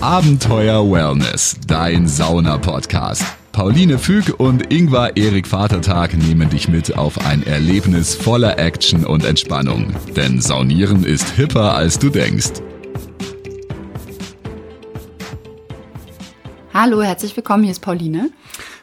[0.00, 3.24] Abenteuer Wellness, dein Sauna-Podcast.
[3.50, 9.24] Pauline Füg und Ingvar Erik Vatertag nehmen dich mit auf ein Erlebnis voller Action und
[9.24, 9.92] Entspannung.
[10.14, 12.62] Denn Saunieren ist hipper, als du denkst.
[16.72, 18.30] Hallo, herzlich willkommen, hier ist Pauline.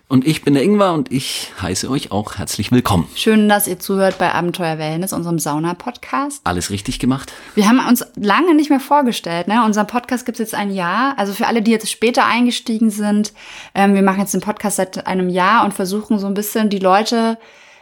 [0.08, 3.08] Und ich bin der Ingwer und ich heiße euch auch herzlich willkommen.
[3.16, 6.42] Schön, dass ihr zuhört bei Abenteuer Wellness, unserem Sauna-Podcast.
[6.44, 7.34] Alles richtig gemacht?
[7.56, 9.48] Wir haben uns lange nicht mehr vorgestellt.
[9.48, 9.64] Ne?
[9.66, 11.18] Unser Podcast gibt es jetzt ein Jahr.
[11.18, 13.34] Also für alle, die jetzt später eingestiegen sind,
[13.74, 16.80] ähm, wir machen jetzt den Podcast seit einem Jahr und versuchen so ein bisschen die
[16.80, 17.40] Leute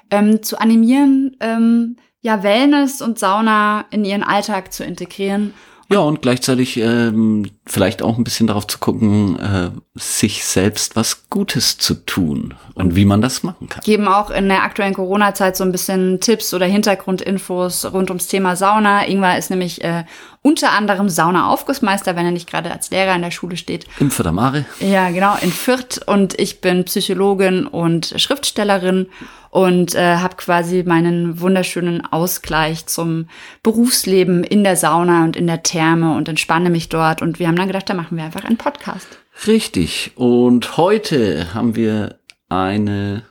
[0.09, 5.53] ähm, zu animieren, ähm, ja, Wellness und Sauna in ihren Alltag zu integrieren
[5.93, 11.29] ja, und gleichzeitig ähm, vielleicht auch ein bisschen darauf zu gucken, äh, sich selbst was
[11.29, 13.83] Gutes zu tun und wie man das machen kann.
[13.83, 18.55] Geben auch in der aktuellen Corona-Zeit so ein bisschen Tipps oder Hintergrundinfos rund ums Thema
[18.55, 19.07] Sauna.
[19.07, 20.03] Ingwer ist nämlich äh,
[20.41, 23.87] unter anderem Sauna-Aufgussmeister, wenn er nicht gerade als Lehrer in der Schule steht.
[23.99, 24.65] Im Fördermare.
[24.81, 26.01] Ja, genau, in Fürth.
[26.05, 29.07] Und ich bin Psychologin und Schriftstellerin
[29.53, 33.27] und äh, habe quasi meinen wunderschönen Ausgleich zum
[33.61, 37.21] Berufsleben in der Sauna und in der Therme und entspanne mich dort.
[37.21, 39.07] Und wir haben dann gedacht, da machen wir einfach einen Podcast.
[39.47, 40.11] Richtig.
[40.15, 43.23] Und heute haben wir eine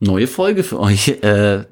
[0.00, 1.08] neue Folge für euch.
[1.22, 1.64] Äh,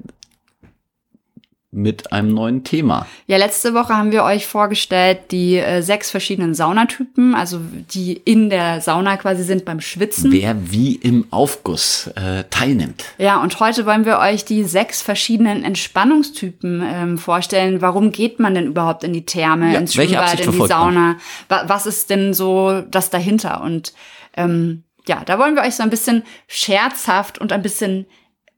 [1.73, 3.07] mit einem neuen Thema.
[3.27, 7.61] Ja, letzte Woche haben wir euch vorgestellt die äh, sechs verschiedenen Saunatypen, also
[7.93, 10.33] die in der Sauna quasi sind beim Schwitzen.
[10.33, 13.05] Wer wie im Aufguss äh, teilnimmt.
[13.17, 17.81] Ja, und heute wollen wir euch die sechs verschiedenen Entspannungstypen ähm, vorstellen.
[17.81, 21.15] Warum geht man denn überhaupt in die Therme, ja, ins Schwimmbad, in die Sauna?
[21.47, 21.69] Man?
[21.69, 23.61] Was ist denn so das dahinter?
[23.61, 23.93] Und
[24.35, 28.07] ähm, ja, da wollen wir euch so ein bisschen scherzhaft und ein bisschen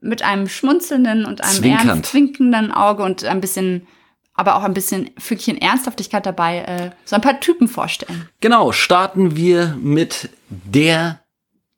[0.04, 1.90] mit einem schmunzelnden und einem Zwinkernd.
[1.90, 3.88] ernst zwinkenden Auge und ein bisschen,
[4.34, 8.28] aber auch ein bisschen Fügchen Ernsthaftigkeit dabei, äh, so ein paar Typen vorstellen.
[8.42, 11.22] Genau, starten wir mit der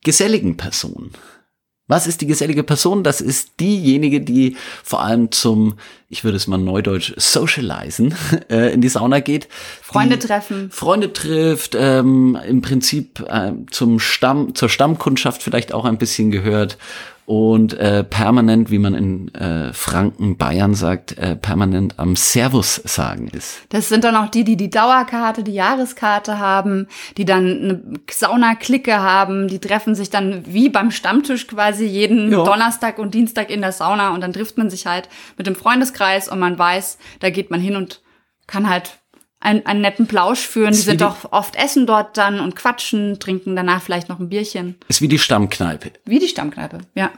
[0.04, 1.12] geselligen Person.
[1.88, 3.04] Was ist die gesellige Person?
[3.04, 5.76] Das ist diejenige, die vor allem zum,
[6.10, 8.16] ich würde es mal neudeutsch, socializen,
[8.50, 9.48] äh, in die Sauna geht.
[9.84, 10.72] Freunde treffen.
[10.72, 16.80] Freunde trifft, ähm, im Prinzip äh, zum Stamm, zur Stammkundschaft vielleicht auch ein bisschen gehört
[17.26, 23.30] und äh, permanent, wie man in äh, Franken, Bayern sagt, äh, permanent am Servus sagen
[23.30, 23.62] ist.
[23.70, 26.88] Das sind dann auch die, die die Dauerkarte, die Jahreskarte haben,
[27.18, 32.44] die dann eine Sauna-Clique haben, die treffen sich dann wie beim Stammtisch quasi jeden ja.
[32.44, 36.30] Donnerstag und Dienstag in der Sauna und dann trifft man sich halt mit dem Freundeskreis
[36.30, 38.02] und man weiß, da geht man hin und
[38.48, 39.00] kann halt
[39.40, 40.74] einen, einen netten Plausch führen.
[40.74, 44.76] Die sind doch oft essen dort dann und quatschen, trinken danach vielleicht noch ein Bierchen.
[44.88, 45.92] Ist wie die Stammkneipe.
[46.06, 47.12] Wie die Stammkneipe, ja.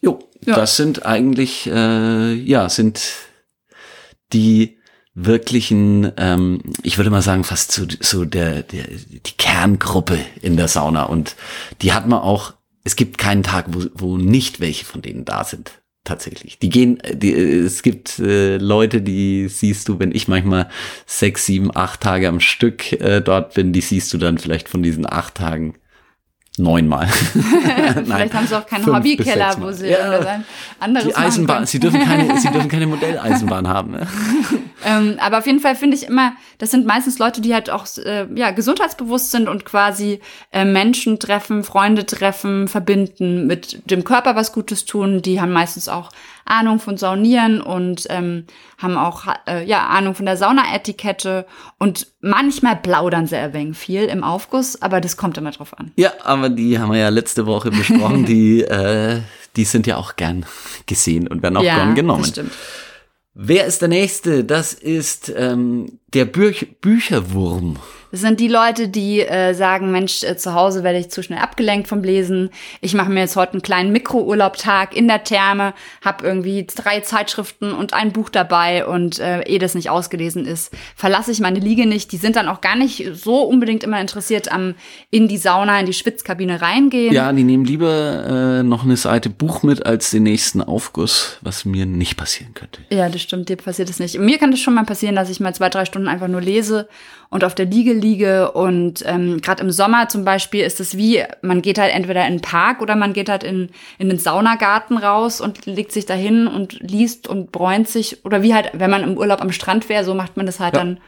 [0.00, 0.54] Jo, ja.
[0.54, 3.00] das sind eigentlich, äh, ja, sind
[4.32, 4.78] die
[5.14, 10.68] wirklichen, ähm, ich würde mal sagen, fast so, so der, der, die Kerngruppe in der
[10.68, 11.04] Sauna.
[11.04, 11.36] Und
[11.80, 12.52] die hat man auch,
[12.84, 15.72] es gibt keinen Tag, wo, wo nicht welche von denen da sind
[16.06, 16.58] tatsächlich.
[16.58, 20.68] Die gehen, die, es gibt äh, Leute, die siehst du, wenn ich manchmal
[21.04, 24.82] sechs, sieben, acht Tage am Stück äh, dort bin, die siehst du dann vielleicht von
[24.82, 25.74] diesen acht Tagen
[26.58, 27.06] neunmal.
[28.04, 30.42] Vielleicht haben sie auch keinen Hobbykeller, wo sie ja,
[30.80, 33.92] anderes Die Eisenbahn, sie dürfen keine, sie dürfen keine Modelleisenbahn haben.
[33.92, 34.06] Ne?
[34.84, 37.86] ähm, aber auf jeden Fall finde ich immer, das sind meistens Leute, die halt auch
[37.98, 40.20] äh, ja gesundheitsbewusst sind und quasi
[40.52, 45.22] äh, Menschen treffen, Freunde treffen, verbinden, mit dem Körper was Gutes tun.
[45.22, 46.10] Die haben meistens auch
[46.46, 48.44] Ahnung von Saunieren und ähm,
[48.78, 51.46] haben auch äh, ja Ahnung von der Saunaetikette
[51.78, 55.92] und manchmal plaudern sie ein wenig viel im Aufguss, aber das kommt immer drauf an.
[55.96, 59.20] Ja, aber die haben wir ja letzte Woche besprochen, die äh,
[59.56, 60.46] die sind ja auch gern
[60.86, 62.22] gesehen und werden auch ja, gern genommen.
[62.22, 62.52] Das stimmt.
[63.34, 64.44] Wer ist der Nächste?
[64.44, 67.76] Das ist ähm, der Büch Bücherwurm.
[68.16, 71.38] Das sind die Leute, die äh, sagen, Mensch, äh, zu Hause werde ich zu schnell
[71.38, 72.48] abgelenkt vom Lesen.
[72.80, 77.72] Ich mache mir jetzt heute einen kleinen Mikrourlaubtag in der Therme, habe irgendwie drei Zeitschriften
[77.72, 81.84] und ein Buch dabei und äh, eh das nicht ausgelesen ist, verlasse ich meine Liege
[81.84, 82.10] nicht.
[82.10, 84.76] Die sind dann auch gar nicht so unbedingt immer interessiert am
[85.10, 87.12] in die Sauna, in die Schwitzkabine reingehen.
[87.12, 91.66] Ja, die nehmen lieber äh, noch eine Seite Buch mit als den nächsten Aufguss, was
[91.66, 92.80] mir nicht passieren könnte.
[92.88, 94.18] Ja, das stimmt, dir passiert es nicht.
[94.18, 96.88] Mir kann das schon mal passieren, dass ich mal zwei, drei Stunden einfach nur lese
[97.28, 98.05] und auf der Liege liege.
[98.14, 102.34] Und ähm, gerade im Sommer zum Beispiel ist es wie, man geht halt entweder in
[102.34, 106.46] den Park oder man geht halt in, in den Saunagarten raus und legt sich dahin
[106.46, 108.24] und liest und bräunt sich.
[108.24, 110.74] Oder wie halt, wenn man im Urlaub am Strand wäre, so macht man das halt
[110.74, 110.80] ja.
[110.80, 111.00] dann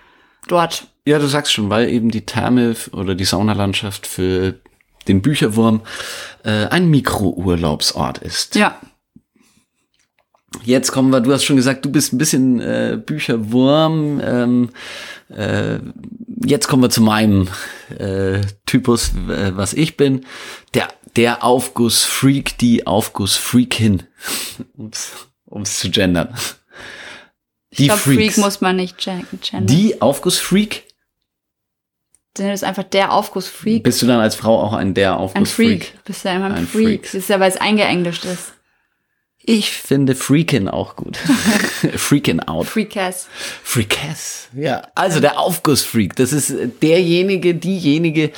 [0.48, 0.88] dort.
[1.06, 4.54] Ja, du sagst schon, weil eben die Therme oder die Saunalandschaft für
[5.06, 5.80] den Bücherwurm
[6.44, 8.54] äh, ein Mikrourlaubsort ist.
[8.54, 8.78] Ja.
[10.64, 14.20] Jetzt kommen wir, du hast schon gesagt, du bist ein bisschen äh, Bücherwurm.
[14.24, 14.70] Ähm,
[15.28, 15.78] äh,
[16.44, 17.48] jetzt kommen wir zu meinem
[17.98, 20.24] äh, Typus, äh, was ich bin.
[20.74, 24.04] Der, der Aufgussfreak, die Aufgussfreakin,
[24.76, 26.34] um es zu gendern.
[27.72, 29.66] Die ich glaub, Freak muss man nicht gendern.
[29.66, 30.84] Die Aufgussfreak?
[32.34, 33.82] Du bist einfach der Aufgussfreak.
[33.82, 35.68] Bist du dann als Frau auch ein der Aufgussfreak?
[35.68, 36.04] Ein Freak.
[36.04, 36.86] Bist ja immer ein, ein Freak.
[36.86, 37.02] Freak.
[37.02, 38.52] Das ist ja, weil es eingeenglischt ist.
[39.50, 41.16] Ich finde Freakin auch gut.
[41.96, 42.66] Freakin out.
[42.66, 43.28] Freakass.
[43.62, 44.48] Freakass.
[44.54, 44.82] Ja.
[44.94, 48.30] Also der Aufgussfreak, das ist derjenige, diejenige,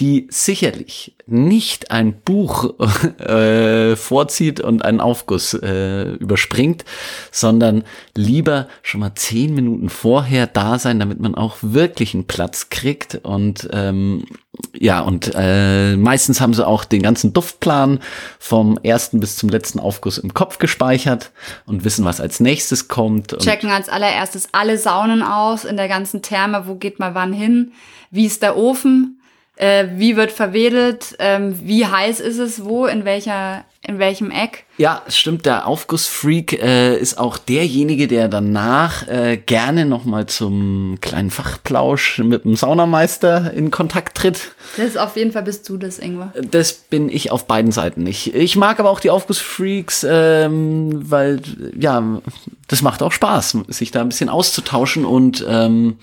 [0.00, 2.72] die sicherlich nicht ein Buch
[3.18, 6.86] äh, vorzieht und einen Aufguss äh, überspringt,
[7.30, 7.84] sondern
[8.14, 13.20] lieber schon mal zehn Minuten vorher da sein, damit man auch wirklich einen Platz kriegt.
[13.22, 14.24] Und ähm,
[14.72, 18.00] ja, und äh, meistens haben sie auch den ganzen Duftplan
[18.38, 21.32] vom ersten bis zum letzten Aufguss im Kopf gespeichert
[21.66, 23.36] und wissen, was als nächstes kommt.
[23.38, 27.72] Checken als allererstes alle Saunen aus in der ganzen Therme, wo geht man wann hin,
[28.10, 29.20] wie ist der Ofen
[29.56, 34.64] äh, wie wird verwedelt, ähm, wie heiß ist es, wo, in welcher, in welchem Eck.
[34.78, 35.46] Ja, stimmt.
[35.46, 42.44] Der Aufgussfreak äh, ist auch derjenige, der danach äh, gerne nochmal zum kleinen Fachplausch mit
[42.44, 44.54] dem Saunameister in Kontakt tritt.
[44.76, 46.32] Das ist auf jeden Fall bist du das, Ingwer.
[46.50, 48.04] Das bin ich auf beiden Seiten.
[48.08, 51.40] Ich, ich mag aber auch die Aufgussfreaks, ähm, weil
[51.78, 52.20] ja,
[52.66, 55.98] das macht auch Spaß, sich da ein bisschen auszutauschen und ähm,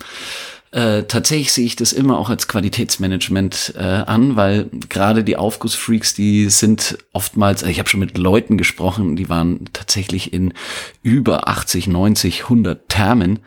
[0.72, 6.14] äh, tatsächlich sehe ich das immer auch als Qualitätsmanagement äh, an, weil gerade die Aufgussfreaks,
[6.14, 10.54] die sind oftmals, ich habe schon mit Leuten gesprochen, die waren tatsächlich in
[11.02, 13.40] über 80, 90, 100 Termen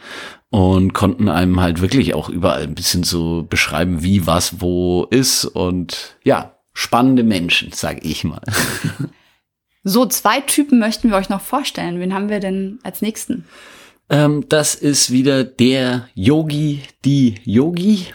[0.51, 5.45] und konnten einem halt wirklich auch überall ein bisschen so beschreiben, wie was wo ist
[5.45, 8.42] und ja, spannende Menschen, sage ich mal.
[9.88, 12.00] So, zwei Typen möchten wir euch noch vorstellen.
[12.00, 13.45] Wen haben wir denn als nächsten?
[14.10, 18.07] Ähm, das ist wieder der Yogi, die Yogi.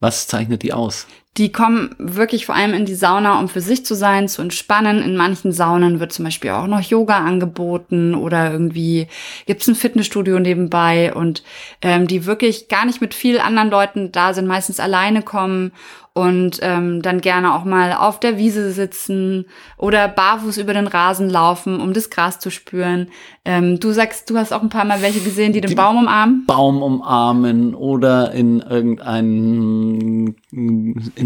[0.00, 1.06] Was zeichnet die aus?
[1.36, 5.02] Die kommen wirklich vor allem in die Sauna, um für sich zu sein, zu entspannen.
[5.02, 9.08] In manchen Saunen wird zum Beispiel auch noch Yoga angeboten oder irgendwie
[9.44, 11.42] gibt's ein Fitnessstudio nebenbei und
[11.82, 15.72] ähm, die wirklich gar nicht mit viel anderen Leuten da sind, meistens alleine kommen
[16.16, 19.44] und ähm, dann gerne auch mal auf der Wiese sitzen
[19.76, 23.08] oder barfuß über den Rasen laufen, um das Gras zu spüren.
[23.44, 25.98] Ähm, du sagst, du hast auch ein paar Mal welche gesehen, die den die Baum
[25.98, 26.44] umarmen?
[26.46, 30.36] Baum umarmen oder in irgendeinen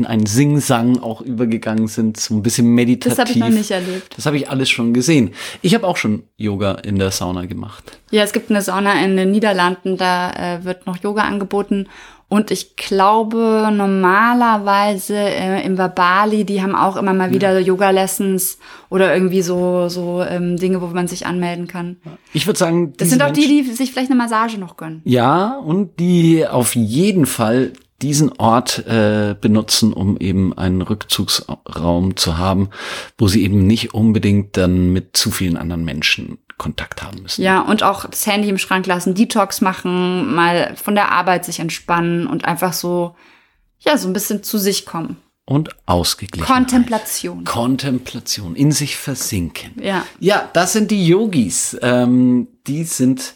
[0.01, 3.17] in einen Singsang auch übergegangen sind, so ein bisschen meditativ.
[3.17, 4.17] Das habe ich noch nicht erlebt.
[4.17, 5.33] Das habe ich alles schon gesehen.
[5.63, 7.99] Ich habe auch schon Yoga in der Sauna gemacht.
[8.11, 11.87] Ja, es gibt eine Sauna in den Niederlanden, da äh, wird noch Yoga angeboten
[12.33, 17.67] und ich glaube, normalerweise äh, im Vabali, die haben auch immer mal wieder ja.
[17.67, 18.59] Yoga-Lessons
[18.89, 21.97] oder irgendwie so, so ähm, Dinge, wo man sich anmelden kann.
[22.33, 25.03] Ich würde sagen, das sind auch die, die sich vielleicht eine Massage noch gönnen.
[25.05, 32.39] Ja, und die auf jeden Fall diesen Ort äh, benutzen, um eben einen Rückzugsraum zu
[32.39, 32.71] haben,
[33.19, 37.43] wo sie eben nicht unbedingt dann mit zu vielen anderen Menschen Kontakt haben müssen.
[37.43, 41.59] Ja, und auch das Handy im Schrank lassen, Detox machen, mal von der Arbeit sich
[41.59, 43.17] entspannen und einfach so,
[43.79, 45.17] ja, so ein bisschen zu sich kommen.
[45.47, 46.47] Und ausgeglichen.
[46.47, 47.45] Kontemplation.
[47.45, 49.73] Kontemplation, in sich versinken.
[49.83, 50.05] Ja.
[50.21, 51.79] Ja, das sind die Yogis.
[51.81, 53.35] Ähm, die sind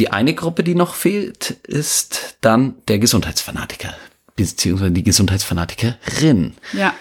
[0.00, 3.94] die eine Gruppe, die noch fehlt, ist dann der Gesundheitsfanatiker,
[4.34, 6.54] beziehungsweise die Gesundheitsfanatikerin.
[6.72, 6.94] Ja.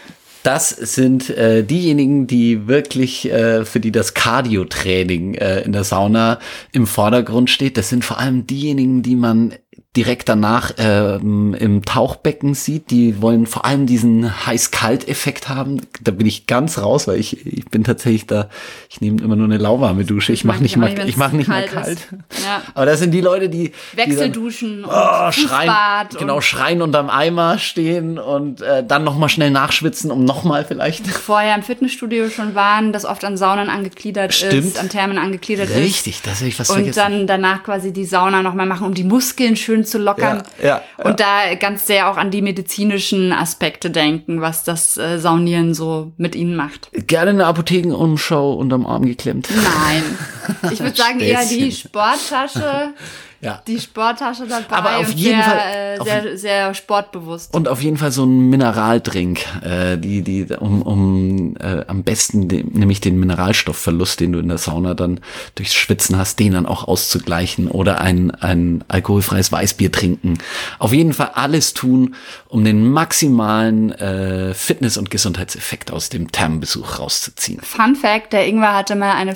[0.43, 6.39] Das sind äh, diejenigen, die wirklich, äh, für die das Cardio-Training äh, in der Sauna
[6.71, 7.77] im Vordergrund steht.
[7.77, 9.53] Das sind vor allem diejenigen, die man
[9.97, 12.91] direkt danach ähm, im Tauchbecken sieht.
[12.91, 15.81] Die wollen vor allem diesen heiß-kalt-Effekt haben.
[16.01, 18.49] Da bin ich ganz raus, weil ich, ich bin tatsächlich da,
[18.87, 20.31] ich nehme immer nur eine lauwarme Dusche.
[20.31, 22.07] Ich mache nicht mal, ich mache nicht mal kalt.
[22.43, 22.61] Ja.
[22.75, 25.73] Aber das sind die Leute, die Wechselduschen die dann, oh, schreien,
[26.19, 30.65] genau schreien unterm Eimer stehen und äh, dann noch mal schnell nachschwitzen, um noch mal
[30.65, 34.53] vielleicht vorher im Fitnessstudio schon waren, das oft an Saunen angegliedert Stimmt.
[34.53, 35.95] ist, an Thermen angegliedert Richtig, ist.
[35.95, 36.99] Richtig, das habe ich fast und vergessen.
[36.99, 40.43] Und dann danach quasi die Sauna noch mal machen, um die Muskeln schön zu lockern.
[40.59, 41.05] Ja, ja, ja.
[41.05, 46.11] Und da ganz sehr auch an die medizinischen Aspekte denken, was das äh, Saunieren so
[46.17, 46.89] mit ihnen macht.
[47.07, 49.49] Gerne eine Apothekenumschau unterm Arm geklemmt.
[49.51, 50.03] Nein.
[50.71, 52.93] Ich würde sagen eher die Sporttasche
[53.41, 53.61] ja.
[53.67, 57.53] die Sporttasche dabei Aber auf jeden sehr, Fall, äh, sehr, sehr sportbewusst.
[57.53, 62.47] Und auf jeden Fall so ein Mineraldrink, äh, die, die, um, um äh, am besten
[62.47, 65.21] den, nämlich den Mineralstoffverlust, den du in der Sauna dann
[65.55, 70.37] durchs Schwitzen hast, den dann auch auszugleichen oder ein, ein alkoholfreies Weißbier trinken.
[70.77, 72.15] Auf jeden Fall alles tun,
[72.47, 77.61] um den maximalen äh, Fitness- und Gesundheitseffekt aus dem Thermenbesuch rauszuziehen.
[77.61, 79.35] Fun Fact, der Ingwer hatte mal eine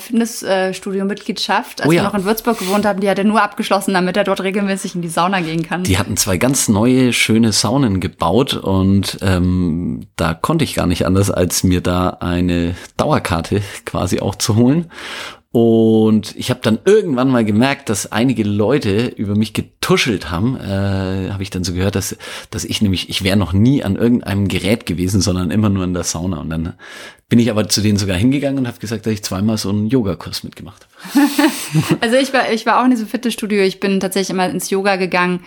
[1.04, 2.02] Fitnessstudio-Mitgliedschaft, als oh ja.
[2.02, 4.94] wir noch in Würzburg gewohnt haben, die hat er nur abgeschlossen, damit er dort regelmäßig
[4.94, 5.84] in die Sauna gehen kann.
[5.84, 11.06] Die hatten zwei ganz neue, schöne Saunen gebaut und ähm, da konnte ich gar nicht
[11.06, 14.90] anders, als mir da eine Dauerkarte quasi auch zu holen.
[15.54, 20.56] Und ich habe dann irgendwann mal gemerkt, dass einige Leute über mich getuschelt haben.
[20.56, 22.16] Äh, habe ich dann so gehört, dass,
[22.50, 25.94] dass ich nämlich, ich wäre noch nie an irgendeinem Gerät gewesen, sondern immer nur in
[25.94, 26.38] der Sauna.
[26.38, 26.72] Und dann
[27.28, 29.86] bin ich aber zu denen sogar hingegangen und habe gesagt, dass ich zweimal so einen
[29.86, 31.28] Yogakurs mitgemacht habe.
[32.00, 33.62] also ich war, ich war auch in diesem Fitnessstudio.
[33.62, 35.38] Ich bin tatsächlich immer ins Yoga gegangen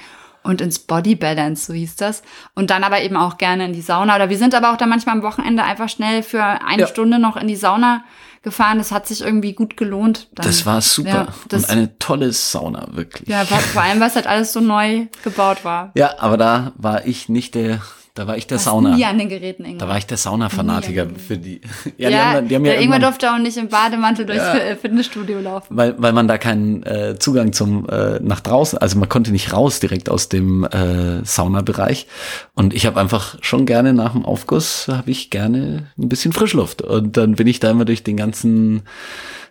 [0.48, 2.24] und ins Body Balance, so hieß das.
[2.56, 4.16] Und dann aber eben auch gerne in die Sauna.
[4.16, 6.88] Oder wir sind aber auch da manchmal am Wochenende einfach schnell für eine ja.
[6.88, 8.04] Stunde noch in die Sauna
[8.44, 8.78] gefahren.
[8.78, 10.30] Das hat sich irgendwie gut gelohnt.
[10.34, 11.10] Dann, das war super.
[11.10, 13.28] Ja, das, und eine tolle Sauna, wirklich.
[13.28, 15.92] Ja, vor allem, was halt alles so neu gebaut war.
[15.96, 17.82] Ja, aber da war ich nicht der
[18.18, 18.96] da war ich der Sauna.
[18.96, 19.78] Nie an den Geräten, Ingwer.
[19.78, 21.62] Da war ich der Sauna-Fanatiker für die.
[21.98, 24.44] Ja, ja, die haben, die haben ja der Ingwer durfte auch nicht im Bademantel durchs
[24.44, 25.78] ja, Fitnessstudio laufen.
[25.78, 29.54] Weil, weil man da keinen äh, Zugang zum äh, nach draußen, also man konnte nicht
[29.54, 32.08] raus direkt aus dem äh, Saunabereich.
[32.56, 36.82] Und ich habe einfach schon gerne nach dem Aufguss, habe ich gerne ein bisschen Frischluft.
[36.82, 38.82] Und dann bin ich da immer durch den ganzen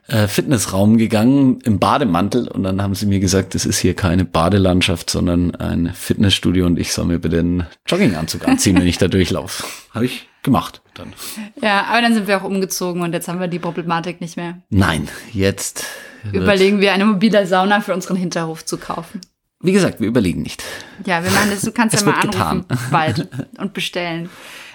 [0.08, 4.24] äh, Fitnessraum gegangen im Bademantel und dann haben sie mir gesagt, das ist hier keine
[4.24, 9.08] Badelandschaft, sondern ein Fitnessstudio und ich soll mir bitte den Jogginganzug anziehen, wenn ich da
[9.08, 9.64] durchlaufe.
[9.92, 11.12] Habe ich gemacht dann.
[11.60, 14.58] Ja, aber dann sind wir auch umgezogen und jetzt haben wir die Problematik nicht mehr.
[14.70, 15.84] Nein, jetzt
[16.32, 19.20] überlegen wir eine mobile Sauna für unseren Hinterhof zu kaufen.
[19.60, 20.62] Wie gesagt, wir überlegen nicht.
[21.04, 22.78] Ja, wir machen das, du kannst es ja mal anrufen getan.
[22.90, 24.28] bald und bestellen.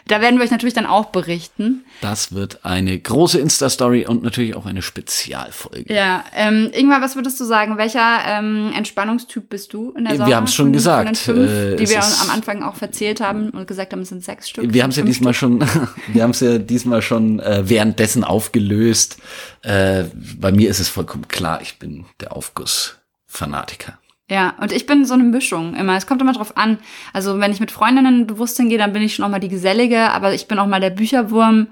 [0.08, 1.86] Da werden wir euch natürlich dann auch berichten.
[2.02, 5.94] Das wird eine große Insta-Story und natürlich auch eine Spezialfolge.
[5.94, 7.78] Ja, ähm, Ingmar, was würdest du sagen?
[7.78, 10.28] Welcher ähm, Entspannungstyp bist du in der Sauna?
[10.28, 11.18] Wir haben es schon gesagt.
[11.18, 14.50] Fünf, äh, die wir am Anfang auch verzählt haben und gesagt haben, es sind sechs
[14.50, 14.74] Stück.
[14.74, 15.62] Wir haben es ja diesmal Stück.
[15.64, 19.18] schon, wir haben es ja diesmal schon äh, währenddessen aufgelöst.
[19.62, 20.06] Äh,
[20.40, 23.98] bei mir ist es vollkommen klar, ich bin der Aufguss-Fanatiker.
[24.32, 25.98] Ja, und ich bin so eine Mischung immer.
[25.98, 26.78] Es kommt immer drauf an.
[27.12, 30.10] Also wenn ich mit Freundinnen bewusst hingehe, dann bin ich schon auch mal die Gesellige,
[30.12, 31.68] aber ich bin auch mal der Bücherwurm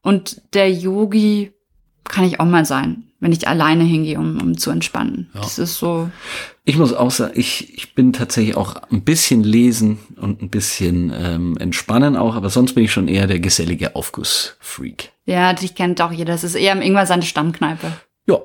[0.00, 1.50] und der Yogi
[2.04, 5.28] kann ich auch mal sein, wenn ich alleine hingehe, um, um zu entspannen.
[5.34, 5.40] Ja.
[5.40, 6.08] Das ist so.
[6.64, 11.12] Ich muss auch sagen, ich, ich bin tatsächlich auch ein bisschen lesen und ein bisschen
[11.12, 15.10] ähm, entspannen auch, aber sonst bin ich schon eher der gesellige Aufguss-Freak.
[15.24, 16.34] Ja, dich kennt auch jeder.
[16.34, 17.90] Das ist eher irgendwann seine Stammkneipe.
[18.26, 18.38] Ja.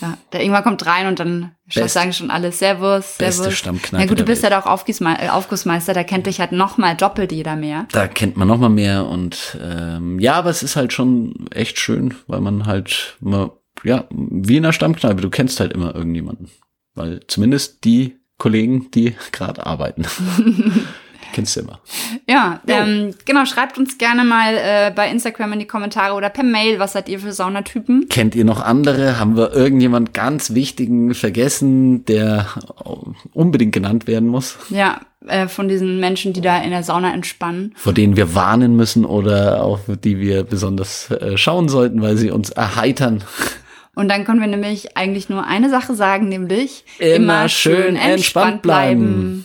[0.00, 3.38] Ja, der Ingmar kommt rein und dann Best, sagen schon alle Servus, Servus.
[3.38, 4.02] Beste Stammkneipe.
[4.02, 6.78] Ja gut, du bist ja halt auch Aufgussmeister, äh, Aufgussmeister, da kennt dich halt noch
[6.78, 7.86] mal doppelt jeder mehr.
[7.92, 11.78] Da kennt man noch mal mehr und ähm, ja, aber es ist halt schon echt
[11.78, 13.52] schön, weil man halt immer,
[13.84, 16.50] ja, wie in einer Stammkneipe, du kennst halt immer irgendjemanden.
[16.94, 20.06] Weil zumindest die Kollegen, die gerade arbeiten.
[21.36, 21.80] Kennst du immer.
[22.26, 26.44] Ja, ähm, genau, schreibt uns gerne mal äh, bei Instagram in die Kommentare oder per
[26.44, 28.08] Mail, was seid ihr für Saunatypen?
[28.08, 29.20] Kennt ihr noch andere?
[29.20, 32.46] Haben wir irgendjemand ganz wichtigen vergessen, der
[33.34, 34.56] unbedingt genannt werden muss?
[34.70, 37.74] Ja, äh, von diesen Menschen, die da in der Sauna entspannen.
[37.76, 42.30] Vor denen wir warnen müssen oder auf die wir besonders äh, schauen sollten, weil sie
[42.30, 43.24] uns erheitern.
[43.94, 48.62] Und dann können wir nämlich eigentlich nur eine Sache sagen, nämlich immer, immer schön entspannt
[48.62, 49.44] bleiben.